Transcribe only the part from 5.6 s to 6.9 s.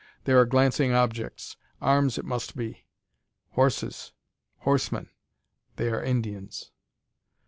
They are Indians!"